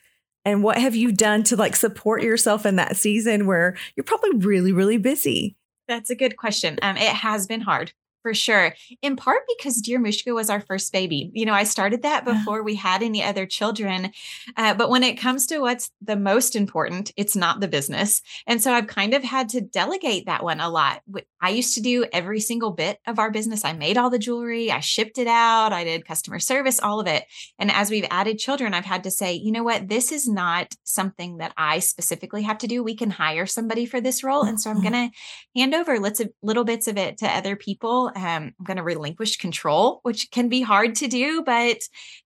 And 0.44 0.62
what 0.62 0.78
have 0.78 0.94
you 0.94 1.12
done 1.12 1.42
to 1.44 1.56
like 1.56 1.76
support 1.76 2.22
yourself 2.22 2.64
in 2.64 2.76
that 2.76 2.96
season 2.96 3.46
where 3.46 3.76
you're 3.96 4.04
probably 4.04 4.38
really, 4.38 4.72
really 4.72 4.96
busy? 4.96 5.56
That's 5.88 6.10
a 6.10 6.14
good 6.14 6.36
question. 6.36 6.78
Um, 6.82 6.96
it 6.96 7.02
has 7.08 7.46
been 7.46 7.60
hard 7.60 7.92
for 8.26 8.34
sure. 8.34 8.74
In 9.02 9.14
part 9.14 9.42
because 9.56 9.80
Dear 9.80 10.00
Mushka 10.00 10.34
was 10.34 10.50
our 10.50 10.60
first 10.60 10.92
baby. 10.92 11.30
You 11.32 11.46
know, 11.46 11.52
I 11.52 11.62
started 11.62 12.02
that 12.02 12.24
before 12.24 12.64
we 12.64 12.74
had 12.74 13.00
any 13.00 13.22
other 13.22 13.46
children. 13.46 14.10
Uh, 14.56 14.74
but 14.74 14.90
when 14.90 15.04
it 15.04 15.14
comes 15.14 15.46
to 15.46 15.60
what's 15.60 15.92
the 16.02 16.16
most 16.16 16.56
important, 16.56 17.12
it's 17.16 17.36
not 17.36 17.60
the 17.60 17.68
business. 17.68 18.22
And 18.44 18.60
so 18.60 18.72
I've 18.72 18.88
kind 18.88 19.14
of 19.14 19.22
had 19.22 19.48
to 19.50 19.60
delegate 19.60 20.26
that 20.26 20.42
one 20.42 20.58
a 20.58 20.68
lot. 20.68 21.02
I 21.40 21.50
used 21.50 21.74
to 21.74 21.80
do 21.80 22.04
every 22.12 22.40
single 22.40 22.72
bit 22.72 22.98
of 23.06 23.20
our 23.20 23.30
business. 23.30 23.64
I 23.64 23.74
made 23.74 23.96
all 23.96 24.10
the 24.10 24.18
jewelry, 24.18 24.72
I 24.72 24.80
shipped 24.80 25.18
it 25.18 25.28
out, 25.28 25.72
I 25.72 25.84
did 25.84 26.04
customer 26.04 26.40
service, 26.40 26.80
all 26.80 26.98
of 26.98 27.06
it. 27.06 27.26
And 27.60 27.70
as 27.70 27.90
we've 27.90 28.08
added 28.10 28.40
children, 28.40 28.74
I've 28.74 28.84
had 28.84 29.04
to 29.04 29.10
say, 29.12 29.34
you 29.34 29.52
know 29.52 29.62
what, 29.62 29.88
this 29.88 30.10
is 30.10 30.26
not 30.26 30.74
something 30.82 31.36
that 31.36 31.52
I 31.56 31.78
specifically 31.78 32.42
have 32.42 32.58
to 32.58 32.66
do. 32.66 32.82
We 32.82 32.96
can 32.96 33.10
hire 33.10 33.46
somebody 33.46 33.86
for 33.86 34.00
this 34.00 34.24
role. 34.24 34.42
And 34.42 34.60
so 34.60 34.70
I'm 34.70 34.78
mm-hmm. 34.78 34.92
going 34.92 35.10
to 35.10 35.60
hand 35.60 35.74
over 35.76 36.00
little, 36.00 36.26
little 36.42 36.64
bits 36.64 36.88
of 36.88 36.96
it 36.96 37.18
to 37.18 37.26
other 37.28 37.54
people 37.54 38.10
um, 38.16 38.54
I'm 38.58 38.64
going 38.64 38.78
to 38.78 38.82
relinquish 38.82 39.36
control, 39.36 40.00
which 40.02 40.30
can 40.30 40.48
be 40.48 40.62
hard 40.62 40.94
to 40.96 41.06
do, 41.06 41.42
but 41.42 41.78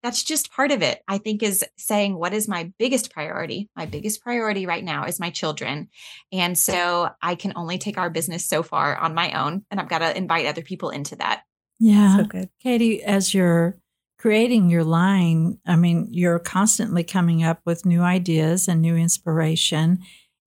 that's 0.02 0.22
just 0.22 0.52
part 0.52 0.70
of 0.70 0.82
it. 0.82 1.02
I 1.08 1.18
think 1.18 1.42
is 1.42 1.64
saying, 1.76 2.16
what 2.16 2.32
is 2.32 2.46
my 2.46 2.72
biggest 2.78 3.12
priority? 3.12 3.68
My 3.76 3.86
biggest 3.86 4.22
priority 4.22 4.66
right 4.66 4.84
now 4.84 5.04
is 5.04 5.18
my 5.18 5.30
children. 5.30 5.88
And 6.32 6.56
so 6.56 7.10
I 7.20 7.34
can 7.34 7.52
only 7.56 7.76
take 7.76 7.98
our 7.98 8.08
business 8.08 8.46
so 8.46 8.62
far 8.62 8.96
on 8.96 9.14
my 9.14 9.32
own, 9.32 9.64
and 9.70 9.80
I've 9.80 9.88
got 9.88 9.98
to 9.98 10.16
invite 10.16 10.46
other 10.46 10.62
people 10.62 10.90
into 10.90 11.16
that. 11.16 11.42
Yeah. 11.80 12.18
So 12.18 12.24
good. 12.24 12.50
Katie, 12.62 13.02
as 13.02 13.34
you're 13.34 13.76
creating 14.18 14.70
your 14.70 14.84
line, 14.84 15.58
I 15.66 15.76
mean, 15.76 16.06
you're 16.10 16.38
constantly 16.38 17.02
coming 17.02 17.42
up 17.42 17.60
with 17.64 17.86
new 17.86 18.02
ideas 18.02 18.68
and 18.68 18.80
new 18.80 18.94
inspiration. 18.96 19.98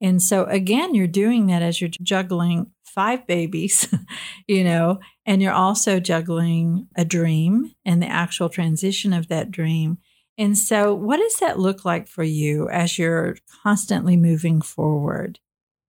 And 0.01 0.21
so, 0.21 0.45
again, 0.45 0.95
you're 0.95 1.07
doing 1.07 1.47
that 1.47 1.61
as 1.61 1.79
you're 1.79 1.89
juggling 2.01 2.71
five 2.93 3.25
babies, 3.25 3.87
you 4.47 4.63
know, 4.63 4.99
and 5.25 5.41
you're 5.41 5.53
also 5.53 5.99
juggling 5.99 6.87
a 6.95 7.05
dream 7.05 7.73
and 7.85 8.01
the 8.01 8.07
actual 8.07 8.49
transition 8.49 9.13
of 9.13 9.27
that 9.29 9.51
dream. 9.51 9.97
And 10.37 10.57
so, 10.57 10.93
what 10.93 11.17
does 11.17 11.37
that 11.37 11.59
look 11.59 11.85
like 11.85 12.07
for 12.07 12.23
you 12.23 12.69
as 12.69 12.97
you're 12.97 13.37
constantly 13.63 14.17
moving 14.17 14.61
forward? 14.61 15.39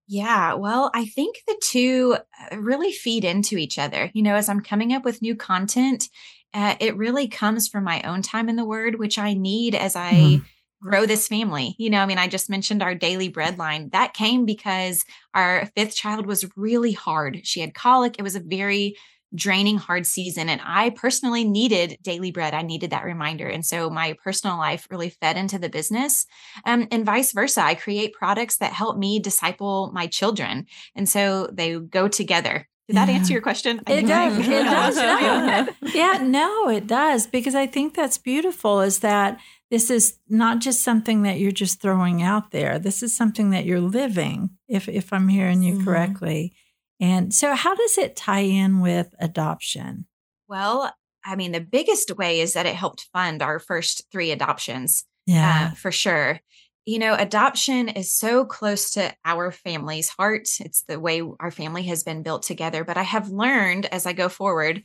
Yeah, 0.06 0.52
well, 0.54 0.90
I 0.94 1.06
think 1.06 1.36
the 1.46 1.58
two 1.62 2.18
uh, 2.52 2.58
really 2.58 2.92
feed 2.92 3.24
into 3.24 3.56
each 3.56 3.78
other. 3.78 4.10
You 4.12 4.22
know, 4.22 4.34
as 4.34 4.50
I'm 4.50 4.60
coming 4.60 4.92
up 4.92 5.04
with 5.04 5.22
new 5.22 5.34
content, 5.34 6.10
uh, 6.52 6.74
it 6.78 6.96
really 6.96 7.26
comes 7.26 7.68
from 7.68 7.84
my 7.84 8.02
own 8.02 8.20
time 8.20 8.50
in 8.50 8.56
the 8.56 8.66
Word, 8.66 8.98
which 8.98 9.18
I 9.18 9.34
need 9.34 9.74
as 9.74 9.96
I. 9.96 10.12
Mm-hmm 10.12 10.44
grow 10.84 11.06
this 11.06 11.28
family. 11.28 11.74
You 11.78 11.88
know, 11.88 12.00
I 12.00 12.06
mean, 12.06 12.18
I 12.18 12.28
just 12.28 12.50
mentioned 12.50 12.82
our 12.82 12.94
daily 12.94 13.28
bread 13.28 13.58
line. 13.58 13.88
That 13.90 14.12
came 14.12 14.44
because 14.44 15.04
our 15.32 15.66
fifth 15.74 15.96
child 15.96 16.26
was 16.26 16.44
really 16.56 16.92
hard. 16.92 17.40
She 17.44 17.60
had 17.60 17.74
colic. 17.74 18.16
It 18.18 18.22
was 18.22 18.36
a 18.36 18.40
very 18.40 18.96
draining, 19.34 19.78
hard 19.78 20.06
season. 20.06 20.48
And 20.48 20.60
I 20.62 20.90
personally 20.90 21.42
needed 21.42 21.98
daily 22.02 22.30
bread. 22.30 22.54
I 22.54 22.62
needed 22.62 22.90
that 22.90 23.04
reminder. 23.04 23.48
And 23.48 23.64
so 23.64 23.90
my 23.90 24.14
personal 24.22 24.58
life 24.58 24.86
really 24.90 25.08
fed 25.08 25.36
into 25.36 25.58
the 25.58 25.68
business. 25.68 26.26
Um, 26.66 26.86
and 26.92 27.04
vice 27.04 27.32
versa. 27.32 27.62
I 27.62 27.74
create 27.74 28.12
products 28.12 28.58
that 28.58 28.72
help 28.72 28.98
me 28.98 29.18
disciple 29.18 29.90
my 29.92 30.06
children. 30.06 30.66
And 30.94 31.08
so 31.08 31.48
they 31.52 31.78
go 31.78 32.08
together. 32.08 32.68
Did 32.86 32.96
that 32.96 33.08
answer 33.08 33.32
your 33.32 33.40
question? 33.40 33.80
It 33.86 34.06
does. 34.06 34.38
it 34.38 34.46
does. 34.46 35.68
yeah, 35.94 36.18
no, 36.22 36.68
it 36.68 36.86
does. 36.86 37.26
Because 37.26 37.54
I 37.54 37.66
think 37.66 37.94
that's 37.94 38.18
beautiful 38.18 38.82
is 38.82 38.98
that 38.98 39.40
this 39.74 39.90
is 39.90 40.16
not 40.28 40.60
just 40.60 40.82
something 40.82 41.22
that 41.22 41.40
you're 41.40 41.50
just 41.50 41.82
throwing 41.82 42.22
out 42.22 42.52
there. 42.52 42.78
This 42.78 43.02
is 43.02 43.16
something 43.16 43.50
that 43.50 43.64
you're 43.64 43.80
living, 43.80 44.50
if 44.68 44.88
if 44.88 45.12
I'm 45.12 45.26
hearing 45.26 45.64
you 45.64 45.74
mm-hmm. 45.74 45.84
correctly. 45.84 46.54
And 47.00 47.34
so 47.34 47.56
how 47.56 47.74
does 47.74 47.98
it 47.98 48.14
tie 48.14 48.38
in 48.38 48.80
with 48.80 49.12
adoption? 49.18 50.06
Well, 50.46 50.92
I 51.24 51.34
mean, 51.34 51.50
the 51.50 51.60
biggest 51.60 52.16
way 52.16 52.38
is 52.38 52.52
that 52.52 52.66
it 52.66 52.76
helped 52.76 53.08
fund 53.12 53.42
our 53.42 53.58
first 53.58 54.04
three 54.12 54.30
adoptions. 54.30 55.02
Uh, 55.28 55.32
yeah. 55.32 55.70
Uh, 55.72 55.74
for 55.74 55.90
sure 55.90 56.40
you 56.86 56.98
know, 56.98 57.14
adoption 57.14 57.88
is 57.88 58.12
so 58.12 58.44
close 58.44 58.90
to 58.90 59.14
our 59.24 59.50
family's 59.50 60.10
heart. 60.10 60.48
It's 60.60 60.82
the 60.82 61.00
way 61.00 61.22
our 61.40 61.50
family 61.50 61.84
has 61.84 62.02
been 62.02 62.22
built 62.22 62.42
together. 62.42 62.84
But 62.84 62.98
I 62.98 63.02
have 63.02 63.30
learned 63.30 63.86
as 63.86 64.04
I 64.04 64.12
go 64.12 64.28
forward, 64.28 64.82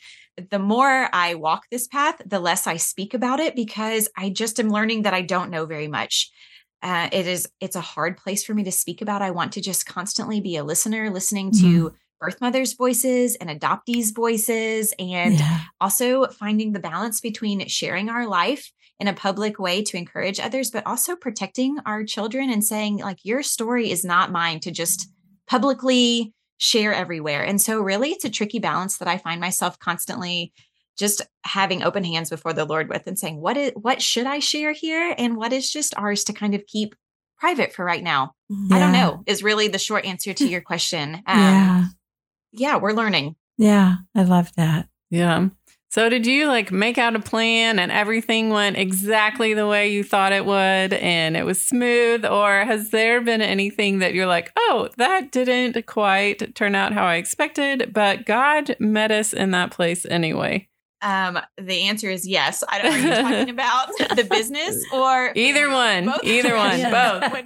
the 0.50 0.60
more 0.60 1.10
I 1.12 1.36
walk 1.36 1.64
this 1.70 1.88
path, 1.88 2.22
the 2.26 2.40
less 2.40 2.68
I 2.68 2.78
speak 2.78 3.14
about 3.14 3.42
it 3.42 3.54
because 3.56 4.08
I 4.16 4.30
just 4.30 4.60
am 4.60 4.70
learning 4.70 5.02
that 5.02 5.14
I 5.14 5.22
don't 5.22 5.52
know 5.52 5.66
very 5.66 5.90
much. 5.90 6.32
Uh, 6.82 7.10
it 7.12 7.28
is 7.28 7.50
it's 7.60 7.76
a 7.76 7.82
hard 7.82 8.16
place 8.16 8.46
for 8.46 8.54
me 8.54 8.64
to 8.64 8.72
speak 8.72 9.02
about. 9.02 9.22
I 9.22 9.32
want 9.32 9.52
to 9.54 9.62
just 9.62 9.86
constantly 9.86 10.40
be 10.40 10.56
a 10.56 10.64
listener, 10.64 11.10
listening 11.10 11.52
mm-hmm. 11.52 11.68
to 11.68 11.94
birth 12.22 12.40
mothers' 12.40 12.74
voices 12.74 13.36
and 13.36 13.50
adoptees' 13.50 14.16
voices, 14.16 14.94
and 14.98 15.40
yeah. 15.40 15.60
also 15.82 16.28
finding 16.28 16.72
the 16.72 16.80
balance 16.80 17.20
between 17.20 17.68
sharing 17.68 18.10
our 18.10 18.26
life 18.26 18.72
in 19.00 19.08
a 19.08 19.14
public 19.14 19.60
way 19.60 19.82
to 19.84 19.98
encourage 19.98 20.40
others, 20.40 20.72
but 20.72 20.86
also 20.86 21.16
protecting 21.16 21.78
our 21.86 22.04
children 22.04 22.50
and 22.50 22.64
saying, 22.64 22.98
like, 22.98 23.24
your 23.24 23.42
story 23.42 23.92
is 23.92 24.04
not 24.04 24.32
mine 24.32 24.60
to 24.62 24.72
just 24.72 25.10
publicly 25.48 26.34
share 26.58 26.94
everywhere. 26.94 27.44
And 27.44 27.62
so, 27.62 27.82
really, 27.82 28.10
it's 28.10 28.26
a 28.26 28.30
tricky 28.30 28.60
balance 28.60 28.98
that 28.98 29.08
I 29.08 29.18
find 29.18 29.40
myself 29.40 29.80
constantly 29.80 30.54
just 30.98 31.22
having 31.46 31.82
open 31.82 32.04
hands 32.04 32.30
before 32.30 32.52
the 32.52 32.66
Lord 32.66 32.90
with 32.90 33.08
and 33.08 33.18
saying, 33.18 33.40
what 33.40 33.56
is 33.56 33.72
what 33.76 34.02
should 34.02 34.28
I 34.28 34.40
share 34.40 34.74
here? 34.74 35.16
And 35.18 35.38
what 35.38 35.54
is 35.54 35.72
just 35.72 35.98
ours 35.98 36.26
to 36.26 36.34
kind 36.34 36.54
of 36.54 36.66
keep 36.68 36.94
private 37.38 37.74
for 37.74 37.86
right 37.86 38.04
now? 38.04 38.34
Yeah. 38.50 38.76
I 38.76 38.80
don't 38.80 38.92
know, 38.92 39.24
is 39.26 39.42
really 39.42 39.70
the 39.70 39.80
short 39.80 40.06
answer 40.06 40.34
to 40.34 40.48
your 40.50 40.62
question. 40.62 41.16
Um, 41.26 41.40
yeah. 41.40 41.86
Yeah, 42.52 42.78
we're 42.78 42.94
learning. 42.94 43.36
Yeah, 43.58 43.98
I 44.14 44.24
love 44.24 44.52
that. 44.56 44.90
Yeah. 45.10 45.50
So 45.92 46.08
did 46.08 46.28
you 46.28 46.48
like 46.48 46.72
make 46.72 47.00
out 47.00 47.16
a 47.16 47.20
plan 47.20 47.80
and 47.80 47.92
everything 47.92 48.52
went 48.52 48.78
exactly 48.78 49.56
the 49.56 49.66
way 49.66 49.90
you 49.90 50.04
thought 50.04 50.32
it 50.32 50.46
would 50.46 50.94
and 50.94 51.36
it 51.36 51.46
was 51.46 51.60
smooth 51.60 52.26
or 52.26 52.60
has 52.60 52.92
there 52.92 53.22
been 53.22 53.42
anything 53.42 53.98
that 54.00 54.14
you're 54.14 54.28
like, 54.28 54.52
"Oh, 54.56 54.90
that 54.98 55.32
didn't 55.32 55.84
quite 55.88 56.54
turn 56.54 56.76
out 56.76 56.94
how 56.94 57.06
I 57.06 57.16
expected, 57.16 57.92
but 57.92 58.28
God 58.28 58.76
met 58.80 59.12
us 59.12 59.34
in 59.34 59.50
that 59.52 59.72
place 59.72 60.06
anyway?" 60.06 60.68
Um, 61.02 61.40
the 61.58 61.84
answer 61.88 62.10
is 62.10 62.28
yes. 62.28 62.64
I 62.70 62.82
don't. 62.82 62.94
Are 62.94 62.98
you 63.00 63.10
talking 63.10 63.50
about 63.56 63.88
the 64.16 64.28
business 64.30 64.84
or 64.94 65.32
either 65.36 65.72
one? 65.72 66.06
Both? 66.06 66.24
Either 66.24 66.56
one. 66.56 66.78
Yeah. 66.78 67.30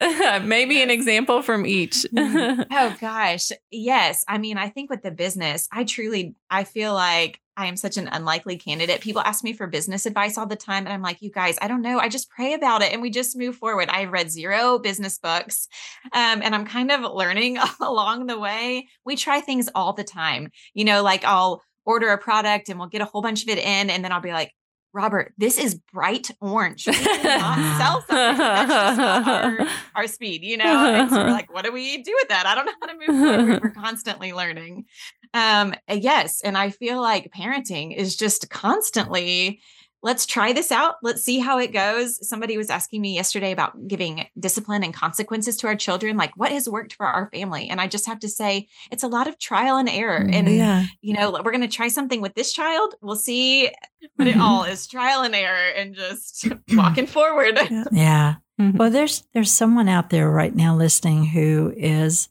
Both. 0.00 0.42
Maybe 0.44 0.82
an 0.82 0.90
example 0.90 1.42
from 1.42 1.66
each. 1.66 2.04
oh 2.16 2.96
gosh, 3.00 3.52
yes. 3.70 4.24
I 4.26 4.38
mean, 4.38 4.58
I 4.58 4.70
think 4.70 4.90
with 4.90 5.02
the 5.02 5.10
business, 5.12 5.68
I 5.70 5.84
truly, 5.84 6.34
I 6.50 6.64
feel 6.64 6.94
like 6.94 7.40
I 7.56 7.66
am 7.66 7.76
such 7.76 7.96
an 7.96 8.08
unlikely 8.08 8.58
candidate. 8.58 9.00
People 9.00 9.22
ask 9.22 9.42
me 9.42 9.52
for 9.52 9.66
business 9.66 10.06
advice 10.06 10.36
all 10.36 10.46
the 10.46 10.56
time, 10.56 10.84
and 10.84 10.92
I'm 10.92 11.02
like, 11.02 11.22
you 11.22 11.30
guys, 11.30 11.56
I 11.62 11.68
don't 11.68 11.82
know. 11.82 11.98
I 11.98 12.08
just 12.08 12.30
pray 12.30 12.54
about 12.54 12.82
it, 12.82 12.92
and 12.92 13.02
we 13.02 13.10
just 13.10 13.36
move 13.36 13.56
forward. 13.56 13.88
I've 13.88 14.12
read 14.12 14.30
zero 14.30 14.78
business 14.78 15.18
books, 15.18 15.68
um, 16.12 16.42
and 16.42 16.54
I'm 16.54 16.66
kind 16.66 16.90
of 16.90 17.12
learning 17.12 17.58
along 17.80 18.26
the 18.26 18.38
way. 18.38 18.88
We 19.04 19.16
try 19.16 19.40
things 19.40 19.68
all 19.74 19.92
the 19.92 20.04
time. 20.04 20.50
You 20.74 20.84
know, 20.84 21.02
like 21.02 21.24
I'll 21.24 21.62
order 21.86 22.10
a 22.10 22.18
product 22.18 22.68
and 22.68 22.78
we'll 22.78 22.88
get 22.88 23.00
a 23.00 23.06
whole 23.06 23.22
bunch 23.22 23.42
of 23.44 23.48
it 23.48 23.58
in. 23.58 23.88
And 23.88 24.04
then 24.04 24.12
I'll 24.12 24.20
be 24.20 24.32
like, 24.32 24.52
Robert, 24.92 25.34
this 25.36 25.58
is 25.58 25.74
bright 25.92 26.30
orange. 26.40 26.86
We 26.86 26.94
cannot 26.94 27.78
sell 27.78 28.00
something. 28.00 28.38
That's 28.38 28.70
just 28.70 28.98
not 28.98 29.44
our, 29.44 29.68
our 29.94 30.06
speed, 30.06 30.42
you 30.42 30.56
know? 30.56 30.64
And 30.64 31.10
so 31.10 31.16
we're 31.16 31.30
like, 31.30 31.52
what 31.52 31.66
do 31.66 31.72
we 31.72 32.02
do 32.02 32.16
with 32.18 32.30
that? 32.30 32.46
I 32.46 32.54
don't 32.54 32.64
know 32.64 32.72
how 32.80 32.86
to 32.86 32.94
move 32.94 33.46
forward. 33.46 33.62
We're 33.62 33.70
constantly 33.82 34.32
learning. 34.32 34.86
Um, 35.34 35.74
yes. 35.88 36.40
And 36.42 36.56
I 36.56 36.70
feel 36.70 37.00
like 37.00 37.32
parenting 37.32 37.96
is 37.96 38.16
just 38.16 38.50
constantly 38.50 39.60
let's 40.06 40.24
try 40.24 40.52
this 40.52 40.70
out. 40.70 40.94
Let's 41.02 41.22
see 41.22 41.40
how 41.40 41.58
it 41.58 41.72
goes. 41.72 42.26
Somebody 42.26 42.56
was 42.56 42.70
asking 42.70 43.02
me 43.02 43.12
yesterday 43.14 43.50
about 43.50 43.88
giving 43.88 44.26
discipline 44.38 44.84
and 44.84 44.94
consequences 44.94 45.56
to 45.58 45.66
our 45.66 45.74
children, 45.74 46.16
like 46.16 46.30
what 46.36 46.52
has 46.52 46.68
worked 46.68 46.92
for 46.92 47.06
our 47.06 47.28
family. 47.30 47.68
And 47.68 47.80
I 47.80 47.88
just 47.88 48.06
have 48.06 48.20
to 48.20 48.28
say, 48.28 48.68
it's 48.92 49.02
a 49.02 49.08
lot 49.08 49.26
of 49.26 49.36
trial 49.40 49.78
and 49.78 49.88
error. 49.88 50.24
And, 50.30 50.48
yeah. 50.48 50.84
you 51.00 51.14
know, 51.14 51.32
we're 51.32 51.50
going 51.50 51.60
to 51.62 51.68
try 51.68 51.88
something 51.88 52.20
with 52.20 52.34
this 52.34 52.52
child. 52.52 52.94
We'll 53.00 53.16
see, 53.16 53.68
but 54.16 54.28
it 54.28 54.36
all 54.36 54.62
is 54.62 54.86
trial 54.86 55.22
and 55.22 55.34
error 55.34 55.70
and 55.74 55.96
just 55.96 56.48
walking 56.72 57.08
forward. 57.08 57.58
Yeah. 57.68 57.84
yeah. 57.90 58.34
Mm-hmm. 58.58 58.78
Well, 58.78 58.90
there's 58.90 59.22
there's 59.34 59.52
someone 59.52 59.86
out 59.86 60.08
there 60.08 60.30
right 60.30 60.56
now 60.56 60.74
listening 60.74 61.26
who 61.26 61.74
is 61.76 62.30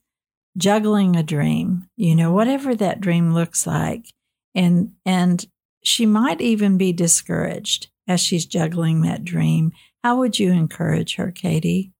juggling 0.58 1.16
a 1.16 1.24
dream, 1.24 1.90
you 1.98 2.16
know, 2.16 2.32
whatever 2.32 2.76
that 2.76 3.02
dream 3.02 3.34
looks 3.34 3.68
like. 3.68 4.14
And 4.54 4.94
and 5.06 5.46
she 5.84 6.06
might 6.06 6.42
even 6.42 6.78
be 6.78 6.94
discouraged 6.94 7.90
as 8.08 8.22
she's 8.22 8.46
juggling 8.46 9.02
that 9.02 9.26
dream. 9.26 9.72
How 10.04 10.18
would 10.20 10.40
you 10.40 10.52
encourage 10.52 11.16
her, 11.16 11.32
Katie? 11.32 11.95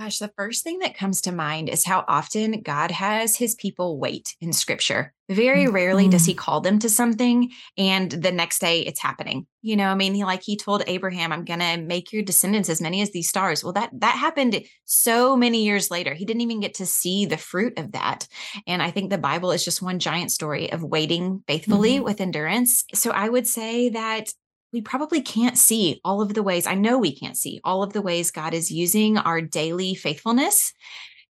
Gosh, 0.00 0.18
the 0.18 0.32
first 0.34 0.64
thing 0.64 0.78
that 0.78 0.96
comes 0.96 1.20
to 1.20 1.32
mind 1.32 1.68
is 1.68 1.84
how 1.84 2.06
often 2.08 2.62
God 2.62 2.90
has 2.90 3.36
his 3.36 3.54
people 3.54 3.98
wait 3.98 4.34
in 4.40 4.50
scripture. 4.54 5.12
Very 5.28 5.66
mm-hmm. 5.66 5.74
rarely 5.74 6.08
does 6.08 6.24
he 6.24 6.32
call 6.32 6.62
them 6.62 6.78
to 6.78 6.88
something 6.88 7.50
and 7.76 8.10
the 8.10 8.32
next 8.32 8.60
day 8.60 8.80
it's 8.80 8.98
happening. 8.98 9.46
You 9.60 9.76
know, 9.76 9.88
I 9.88 9.94
mean, 9.94 10.14
he, 10.14 10.24
like 10.24 10.42
he 10.42 10.56
told 10.56 10.82
Abraham, 10.86 11.32
I'm 11.32 11.44
going 11.44 11.60
to 11.60 11.76
make 11.76 12.14
your 12.14 12.22
descendants 12.22 12.70
as 12.70 12.80
many 12.80 13.02
as 13.02 13.10
these 13.10 13.28
stars. 13.28 13.62
Well, 13.62 13.74
that 13.74 13.90
that 13.92 14.16
happened 14.16 14.64
so 14.86 15.36
many 15.36 15.64
years 15.64 15.90
later. 15.90 16.14
He 16.14 16.24
didn't 16.24 16.40
even 16.40 16.60
get 16.60 16.74
to 16.76 16.86
see 16.86 17.26
the 17.26 17.36
fruit 17.36 17.78
of 17.78 17.92
that. 17.92 18.26
And 18.66 18.82
I 18.82 18.90
think 18.90 19.10
the 19.10 19.18
Bible 19.18 19.52
is 19.52 19.66
just 19.66 19.82
one 19.82 19.98
giant 19.98 20.32
story 20.32 20.72
of 20.72 20.82
waiting 20.82 21.44
faithfully 21.46 21.96
mm-hmm. 21.96 22.04
with 22.04 22.22
endurance. 22.22 22.86
So 22.94 23.10
I 23.10 23.28
would 23.28 23.46
say 23.46 23.90
that 23.90 24.32
we 24.72 24.80
probably 24.80 25.20
can't 25.20 25.58
see 25.58 26.00
all 26.04 26.20
of 26.20 26.34
the 26.34 26.42
ways. 26.42 26.66
I 26.66 26.74
know 26.74 26.98
we 26.98 27.14
can't 27.14 27.36
see 27.36 27.60
all 27.64 27.82
of 27.82 27.92
the 27.92 28.02
ways 28.02 28.30
God 28.30 28.54
is 28.54 28.70
using 28.70 29.18
our 29.18 29.40
daily 29.40 29.94
faithfulness. 29.94 30.72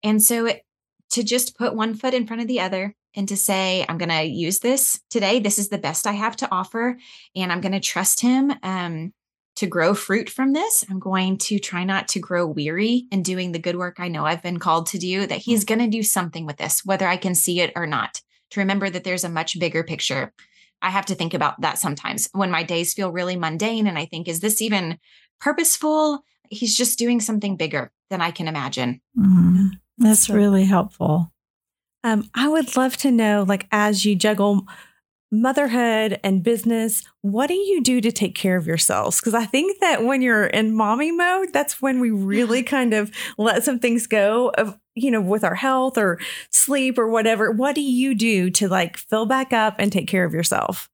And 0.02 0.22
so 0.22 0.46
it, 0.46 0.62
to 1.10 1.22
just 1.22 1.56
put 1.56 1.74
one 1.74 1.94
foot 1.94 2.14
in 2.14 2.26
front 2.26 2.42
of 2.42 2.48
the 2.48 2.60
other 2.60 2.94
and 3.16 3.28
to 3.28 3.36
say, 3.36 3.84
I'm 3.88 3.98
going 3.98 4.10
to 4.10 4.22
use 4.22 4.60
this 4.60 5.00
today. 5.10 5.40
This 5.40 5.58
is 5.58 5.68
the 5.68 5.78
best 5.78 6.06
I 6.06 6.12
have 6.12 6.36
to 6.36 6.48
offer. 6.50 6.96
And 7.34 7.50
I'm 7.50 7.60
going 7.60 7.72
to 7.72 7.80
trust 7.80 8.20
Him 8.20 8.52
um, 8.62 9.12
to 9.56 9.66
grow 9.66 9.94
fruit 9.94 10.30
from 10.30 10.52
this. 10.52 10.84
I'm 10.88 11.00
going 11.00 11.38
to 11.38 11.58
try 11.58 11.84
not 11.84 12.08
to 12.08 12.20
grow 12.20 12.46
weary 12.46 13.06
in 13.10 13.22
doing 13.22 13.52
the 13.52 13.58
good 13.58 13.76
work 13.76 13.96
I 13.98 14.08
know 14.08 14.24
I've 14.24 14.42
been 14.42 14.58
called 14.58 14.86
to 14.88 14.98
do, 14.98 15.26
that 15.26 15.38
He's 15.38 15.64
going 15.64 15.80
to 15.80 15.88
do 15.88 16.02
something 16.02 16.46
with 16.46 16.58
this, 16.58 16.84
whether 16.84 17.08
I 17.08 17.16
can 17.16 17.34
see 17.34 17.60
it 17.60 17.72
or 17.74 17.86
not. 17.86 18.20
To 18.50 18.60
remember 18.60 18.90
that 18.90 19.04
there's 19.04 19.24
a 19.24 19.28
much 19.28 19.58
bigger 19.60 19.84
picture 19.84 20.32
I 20.82 20.90
have 20.90 21.06
to 21.06 21.14
think 21.14 21.34
about 21.34 21.60
that 21.60 21.78
sometimes 21.78 22.28
when 22.32 22.50
my 22.50 22.62
days 22.62 22.94
feel 22.94 23.12
really 23.12 23.36
mundane 23.36 23.86
and 23.86 23.98
I 23.98 24.06
think, 24.06 24.28
is 24.28 24.40
this 24.40 24.62
even 24.62 24.98
purposeful? 25.40 26.24
He's 26.48 26.76
just 26.76 26.98
doing 26.98 27.20
something 27.20 27.56
bigger 27.56 27.92
than 28.08 28.20
I 28.20 28.30
can 28.30 28.48
imagine. 28.48 29.00
Mm-hmm. 29.18 29.68
That's 29.98 30.26
so, 30.26 30.34
really 30.34 30.64
helpful. 30.64 31.32
Um, 32.02 32.30
I 32.34 32.48
would 32.48 32.76
love 32.76 32.96
to 32.98 33.10
know, 33.10 33.44
like, 33.46 33.66
as 33.70 34.04
you 34.04 34.16
juggle 34.16 34.66
motherhood 35.30 36.18
and 36.24 36.42
business, 36.42 37.04
what 37.22 37.46
do 37.46 37.54
you 37.54 37.82
do 37.82 38.00
to 38.00 38.10
take 38.10 38.34
care 38.34 38.56
of 38.56 38.66
yourselves? 38.66 39.20
Because 39.20 39.34
I 39.34 39.44
think 39.44 39.80
that 39.80 40.04
when 40.04 40.22
you're 40.22 40.46
in 40.46 40.74
mommy 40.74 41.12
mode, 41.12 41.52
that's 41.52 41.80
when 41.80 42.00
we 42.00 42.10
really 42.10 42.62
kind 42.62 42.92
of 42.94 43.10
let 43.38 43.62
some 43.64 43.78
things 43.78 44.06
go 44.06 44.50
of, 44.56 44.78
you 44.94 45.10
know, 45.10 45.20
with 45.20 45.44
our 45.44 45.54
health 45.54 45.96
or 45.96 46.18
sleep 46.50 46.98
or 46.98 47.08
whatever. 47.08 47.50
What 47.52 47.74
do 47.74 47.82
you 47.82 48.14
do 48.14 48.50
to 48.50 48.68
like 48.68 48.96
fill 48.96 49.26
back 49.26 49.52
up 49.52 49.76
and 49.78 49.92
take 49.92 50.08
care 50.08 50.24
of 50.24 50.34
yourself? 50.34 50.88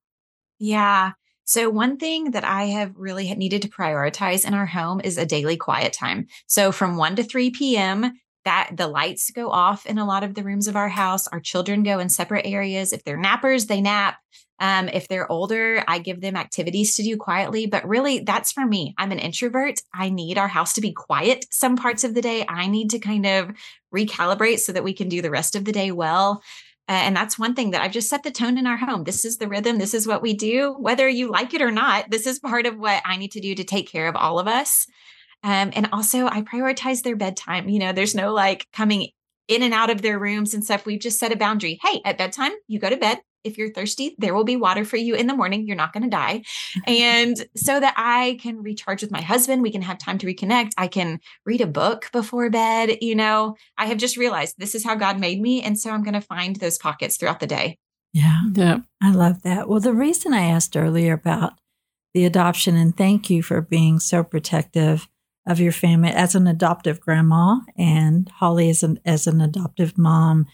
Yeah. 0.58 1.12
So, 1.48 1.70
one 1.70 1.96
thing 1.96 2.32
that 2.32 2.44
I 2.44 2.64
have 2.64 2.92
really 2.96 3.32
needed 3.34 3.62
to 3.62 3.68
prioritize 3.68 4.44
in 4.44 4.52
our 4.52 4.66
home 4.66 5.00
is 5.04 5.16
a 5.16 5.24
daily 5.24 5.56
quiet 5.56 5.92
time. 5.92 6.26
So, 6.48 6.72
from 6.72 6.96
1 6.96 7.16
to 7.16 7.22
3 7.22 7.50
p.m., 7.50 8.14
that 8.46 8.70
the 8.74 8.86
lights 8.86 9.30
go 9.32 9.50
off 9.50 9.84
in 9.86 9.98
a 9.98 10.06
lot 10.06 10.22
of 10.22 10.34
the 10.34 10.44
rooms 10.44 10.68
of 10.68 10.76
our 10.76 10.88
house. 10.88 11.26
Our 11.26 11.40
children 11.40 11.82
go 11.82 11.98
in 11.98 12.08
separate 12.08 12.46
areas. 12.46 12.92
If 12.92 13.04
they're 13.04 13.18
nappers, 13.18 13.66
they 13.66 13.80
nap. 13.80 14.16
Um, 14.58 14.88
if 14.88 15.08
they're 15.08 15.30
older, 15.30 15.84
I 15.86 15.98
give 15.98 16.20
them 16.20 16.36
activities 16.36 16.94
to 16.94 17.02
do 17.02 17.16
quietly. 17.16 17.66
But 17.66 17.86
really, 17.86 18.20
that's 18.20 18.52
for 18.52 18.64
me. 18.64 18.94
I'm 18.96 19.12
an 19.12 19.18
introvert. 19.18 19.80
I 19.92 20.08
need 20.08 20.38
our 20.38 20.48
house 20.48 20.72
to 20.74 20.80
be 20.80 20.92
quiet 20.92 21.44
some 21.50 21.76
parts 21.76 22.04
of 22.04 22.14
the 22.14 22.22
day. 22.22 22.46
I 22.48 22.68
need 22.68 22.90
to 22.90 23.00
kind 23.00 23.26
of 23.26 23.50
recalibrate 23.94 24.60
so 24.60 24.72
that 24.72 24.84
we 24.84 24.94
can 24.94 25.08
do 25.08 25.20
the 25.20 25.30
rest 25.30 25.56
of 25.56 25.64
the 25.64 25.72
day 25.72 25.90
well. 25.90 26.42
Uh, 26.88 26.92
and 26.92 27.16
that's 27.16 27.36
one 27.36 27.54
thing 27.54 27.72
that 27.72 27.82
I've 27.82 27.90
just 27.90 28.08
set 28.08 28.22
the 28.22 28.30
tone 28.30 28.56
in 28.56 28.66
our 28.66 28.76
home. 28.76 29.02
This 29.02 29.24
is 29.24 29.38
the 29.38 29.48
rhythm. 29.48 29.78
This 29.78 29.92
is 29.92 30.06
what 30.06 30.22
we 30.22 30.34
do. 30.34 30.76
Whether 30.78 31.08
you 31.08 31.28
like 31.30 31.52
it 31.52 31.62
or 31.62 31.72
not, 31.72 32.10
this 32.10 32.28
is 32.28 32.38
part 32.38 32.64
of 32.64 32.78
what 32.78 33.02
I 33.04 33.16
need 33.16 33.32
to 33.32 33.40
do 33.40 33.56
to 33.56 33.64
take 33.64 33.90
care 33.90 34.06
of 34.06 34.14
all 34.14 34.38
of 34.38 34.46
us. 34.46 34.86
Um, 35.46 35.70
and 35.74 35.88
also, 35.92 36.26
I 36.26 36.42
prioritize 36.42 37.02
their 37.02 37.14
bedtime. 37.14 37.68
You 37.68 37.78
know, 37.78 37.92
there's 37.92 38.16
no 38.16 38.34
like 38.34 38.66
coming 38.72 39.10
in 39.46 39.62
and 39.62 39.72
out 39.72 39.90
of 39.90 40.02
their 40.02 40.18
rooms 40.18 40.54
and 40.54 40.64
stuff. 40.64 40.84
We've 40.84 41.00
just 41.00 41.20
set 41.20 41.30
a 41.30 41.36
boundary. 41.36 41.78
Hey, 41.80 42.00
at 42.04 42.18
bedtime, 42.18 42.50
you 42.66 42.80
go 42.80 42.90
to 42.90 42.96
bed. 42.96 43.20
If 43.44 43.56
you're 43.56 43.72
thirsty, 43.72 44.16
there 44.18 44.34
will 44.34 44.42
be 44.42 44.56
water 44.56 44.84
for 44.84 44.96
you 44.96 45.14
in 45.14 45.28
the 45.28 45.36
morning. 45.36 45.68
You're 45.68 45.76
not 45.76 45.92
going 45.92 46.02
to 46.02 46.10
die. 46.10 46.42
and 46.88 47.36
so 47.56 47.78
that 47.78 47.94
I 47.96 48.38
can 48.42 48.60
recharge 48.60 49.02
with 49.02 49.12
my 49.12 49.20
husband, 49.20 49.62
we 49.62 49.70
can 49.70 49.82
have 49.82 49.98
time 49.98 50.18
to 50.18 50.26
reconnect. 50.26 50.72
I 50.76 50.88
can 50.88 51.20
read 51.44 51.60
a 51.60 51.66
book 51.68 52.10
before 52.12 52.50
bed. 52.50 52.98
You 53.00 53.14
know, 53.14 53.54
I 53.78 53.86
have 53.86 53.98
just 53.98 54.16
realized 54.16 54.56
this 54.58 54.74
is 54.74 54.84
how 54.84 54.96
God 54.96 55.20
made 55.20 55.40
me. 55.40 55.62
And 55.62 55.78
so 55.78 55.92
I'm 55.92 56.02
going 56.02 56.14
to 56.14 56.20
find 56.20 56.56
those 56.56 56.76
pockets 56.76 57.18
throughout 57.18 57.38
the 57.38 57.46
day. 57.46 57.78
Yeah. 58.12 58.40
Yeah. 58.52 58.78
I 59.00 59.12
love 59.12 59.42
that. 59.42 59.68
Well, 59.68 59.78
the 59.78 59.94
reason 59.94 60.34
I 60.34 60.46
asked 60.46 60.76
earlier 60.76 61.12
about 61.12 61.52
the 62.14 62.24
adoption, 62.24 62.74
and 62.74 62.96
thank 62.96 63.30
you 63.30 63.44
for 63.44 63.60
being 63.60 64.00
so 64.00 64.24
protective 64.24 65.06
of 65.46 65.60
your 65.60 65.72
family 65.72 66.10
as 66.10 66.34
an 66.34 66.46
adoptive 66.46 67.00
grandma 67.00 67.60
and 67.76 68.28
Holley 68.28 68.70
as 68.70 68.82
an 68.82 68.98
as 69.04 69.26
an 69.26 69.40
adoptive 69.40 69.96
mom. 69.96 70.46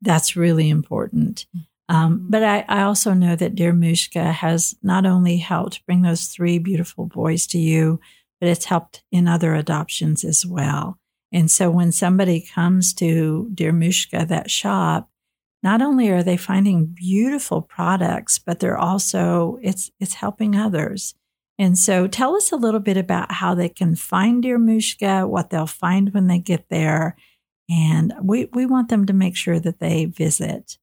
That's 0.00 0.36
really 0.36 0.68
important. 0.68 1.46
Um, 1.88 2.26
but 2.30 2.42
I, 2.42 2.64
I, 2.66 2.82
also 2.82 3.12
know 3.12 3.36
that 3.36 3.54
dear 3.54 3.74
Mushka 3.74 4.32
has 4.32 4.74
not 4.82 5.04
only 5.04 5.36
helped 5.36 5.84
bring 5.84 6.00
those 6.00 6.26
three 6.28 6.58
beautiful 6.58 7.04
boys 7.04 7.46
to 7.48 7.58
you, 7.58 8.00
but 8.40 8.48
it's 8.48 8.64
helped 8.64 9.04
in 9.12 9.28
other 9.28 9.54
adoptions 9.54 10.24
as 10.24 10.46
well. 10.46 10.98
And 11.30 11.50
so 11.50 11.70
when 11.70 11.92
somebody 11.92 12.40
comes 12.40 12.94
to 12.94 13.50
dear 13.52 13.72
Mushka, 13.72 14.26
that 14.28 14.50
shop, 14.50 15.10
not 15.62 15.82
only 15.82 16.10
are 16.10 16.22
they 16.22 16.36
finding 16.36 16.86
beautiful 16.86 17.60
products, 17.60 18.38
but 18.38 18.60
they're 18.60 18.78
also 18.78 19.58
it's 19.62 19.90
it's 19.98 20.14
helping 20.14 20.56
others. 20.56 21.14
And 21.58 21.78
so 21.78 22.06
tell 22.06 22.34
us 22.36 22.50
a 22.50 22.56
little 22.56 22.80
bit 22.80 22.96
about 22.96 23.30
how 23.30 23.54
they 23.54 23.68
can 23.68 23.94
find 23.94 24.42
Dear 24.42 24.58
Mushka, 24.58 25.28
what 25.28 25.50
they'll 25.50 25.66
find 25.66 26.12
when 26.12 26.26
they 26.26 26.38
get 26.38 26.68
there. 26.68 27.16
And 27.70 28.12
we, 28.22 28.46
we 28.52 28.66
want 28.66 28.88
them 28.88 29.06
to 29.06 29.12
make 29.12 29.36
sure 29.36 29.60
that 29.60 29.78
they 29.78 30.06
visit. 30.06 30.78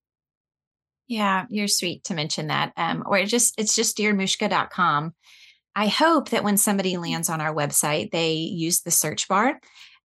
Yeah, 1.08 1.46
you're 1.50 1.68
sweet 1.68 2.06
to 2.06 2.14
mention 2.14 2.48
that. 2.48 2.72
Um, 2.78 3.04
or 3.06 3.24
just 3.26 3.60
it's 3.60 3.76
just 3.76 3.98
dearmushka.com. 3.98 5.14
I 5.76 5.88
hope 5.88 6.30
that 6.30 6.44
when 6.44 6.58
somebody 6.58 6.98
lands 6.98 7.30
on 7.30 7.42
our 7.42 7.54
website, 7.54 8.12
they 8.12 8.34
use 8.34 8.82
the 8.82 8.92
search 8.92 9.28
bar 9.28 9.60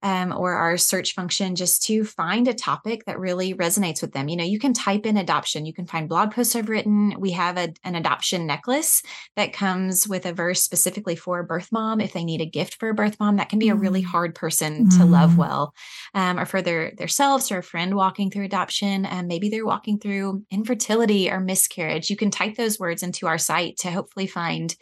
um, 0.06 0.32
or 0.32 0.52
our 0.52 0.76
search 0.76 1.14
function 1.14 1.56
just 1.56 1.82
to 1.82 2.04
find 2.04 2.46
a 2.46 2.54
topic 2.54 3.04
that 3.06 3.18
really 3.18 3.54
resonates 3.54 4.00
with 4.00 4.12
them. 4.12 4.28
You 4.28 4.36
know, 4.36 4.44
you 4.44 4.60
can 4.60 4.72
type 4.72 5.04
in 5.04 5.16
adoption, 5.16 5.66
you 5.66 5.74
can 5.74 5.84
find 5.84 6.08
blog 6.08 6.30
posts 6.30 6.54
I've 6.54 6.68
written. 6.68 7.16
We 7.18 7.32
have 7.32 7.58
a, 7.58 7.74
an 7.82 7.96
adoption 7.96 8.46
necklace 8.46 9.02
that 9.34 9.52
comes 9.52 10.06
with 10.06 10.24
a 10.24 10.32
verse 10.32 10.62
specifically 10.62 11.16
for 11.16 11.40
a 11.40 11.44
birth 11.44 11.72
mom. 11.72 12.00
If 12.00 12.12
they 12.12 12.24
need 12.24 12.40
a 12.40 12.46
gift 12.46 12.76
for 12.76 12.88
a 12.88 12.94
birth 12.94 13.18
mom, 13.18 13.38
that 13.38 13.48
can 13.48 13.58
be 13.58 13.68
a 13.68 13.74
really 13.74 14.02
mm. 14.02 14.06
hard 14.06 14.36
person 14.36 14.86
mm. 14.86 14.96
to 14.96 15.04
love 15.04 15.32
mm. 15.32 15.38
well, 15.38 15.74
um, 16.14 16.38
or 16.38 16.46
for 16.46 16.62
their 16.62 16.92
themselves 16.96 17.50
or 17.50 17.58
a 17.58 17.62
friend 17.64 17.96
walking 17.96 18.30
through 18.30 18.44
adoption. 18.44 19.06
And 19.06 19.26
maybe 19.26 19.48
they're 19.48 19.66
walking 19.66 19.98
through 19.98 20.44
infertility 20.52 21.28
or 21.28 21.40
miscarriage. 21.40 22.10
You 22.10 22.16
can 22.16 22.30
type 22.30 22.54
those 22.54 22.78
words 22.78 23.02
into 23.02 23.26
our 23.26 23.38
site 23.38 23.78
to 23.78 23.90
hopefully 23.90 24.28
find 24.28 24.72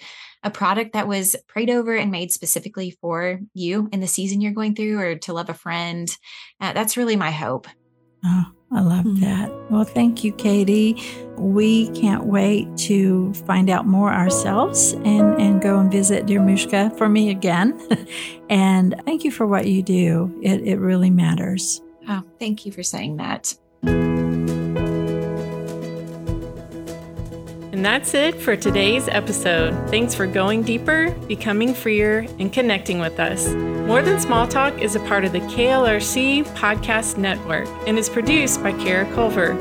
a 0.45 0.51
product 0.51 0.93
that 0.93 1.09
was 1.09 1.35
prayed 1.49 1.71
over 1.71 1.97
and 1.97 2.11
made 2.11 2.31
specifically 2.31 2.91
for 3.01 3.41
you 3.55 3.89
in 3.93 4.01
the 4.01 4.07
season 4.07 4.41
you're 4.41 4.53
going 4.53 4.75
through 4.75 5.01
or 5.01 5.15
to 5.17 5.33
love 5.33 5.49
a 5.49 5.55
friend. 5.55 6.17
Uh, 6.61 6.73
that's 6.73 6.97
really 6.97 7.17
my 7.17 7.31
hope. 7.31 7.67
Oh, 8.25 8.45
I 8.73 8.81
love 8.81 9.05
mm-hmm. 9.05 9.21
that. 9.21 9.71
Well, 9.71 9.85
thank 9.85 10.25
you, 10.25 10.33
Katie. 10.33 11.03
We 11.37 11.89
can't 11.91 12.25
wait 12.25 12.77
to 12.79 13.33
find 13.35 13.71
out 13.71 13.87
more 13.87 14.13
ourselves 14.13 14.93
and, 14.93 15.41
and 15.41 15.61
go 15.61 15.79
and 15.79 15.91
visit 15.91 16.27
Dear 16.27 16.41
Mushka 16.41 16.97
for 16.97 17.09
me 17.09 17.31
again. 17.31 17.79
and 18.51 18.95
thank 19.05 19.25
you 19.25 19.31
for 19.31 19.47
what 19.47 19.67
you 19.67 19.83
do. 19.83 20.39
It, 20.43 20.63
it 20.67 20.79
really 20.79 21.11
matters. 21.11 21.81
Oh, 22.09 22.23
thank 22.39 22.67
you 22.67 22.73
for 22.73 22.83
saying 22.83 23.17
that. 23.17 23.55
And 27.85 27.93
that's 28.03 28.15
it 28.15 28.41
for 28.41 28.57
today's 28.57 29.09
episode. 29.09 29.75
Thanks 29.91 30.15
for 30.15 30.27
going 30.27 30.63
deeper, 30.63 31.11
becoming 31.29 31.75
freer, 31.75 32.27
and 32.39 32.51
connecting 32.51 32.99
with 32.99 33.21
us. 33.21 33.47
More 33.51 34.01
Than 34.01 34.19
Small 34.19 34.49
Talk 34.49 34.81
is 34.81 34.97
a 34.97 35.01
part 35.01 35.27
of 35.27 35.33
the 35.33 35.41
KLRC 35.41 36.47
Podcast 36.55 37.19
Network 37.19 37.69
and 37.87 37.99
is 37.99 38.09
produced 38.09 38.63
by 38.63 38.73
Kara 38.73 39.05
Culver. 39.13 39.53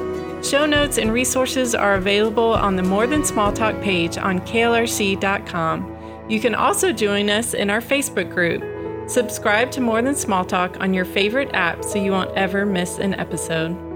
Show 0.42 0.66
notes 0.66 0.98
and 0.98 1.12
resources 1.12 1.76
are 1.76 1.96
available 1.96 2.54
on 2.54 2.78
the 2.78 2.84
More 2.84 3.08
Than 3.08 3.26
Small 3.26 3.52
Talk 3.52 3.82
page 3.82 4.18
on 4.18 4.40
klrc.com. 4.40 6.26
You 6.30 6.40
can 6.40 6.56
also 6.56 6.94
join 6.94 7.30
us 7.30 7.54
in 7.54 7.70
our 7.70 7.82
Facebook 7.82 8.34
group. 8.34 8.64
Subscribe 9.10 9.70
to 9.72 9.82
More 9.82 10.02
Than 10.02 10.16
Small 10.16 10.46
Talk 10.46 10.80
on 10.80 10.94
your 10.94 11.04
favorite 11.04 11.50
app 11.54 11.84
so 11.84 12.02
you 12.02 12.12
won't 12.12 12.32
ever 12.38 12.66
miss 12.66 13.00
an 13.00 13.16
episode. 13.16 13.93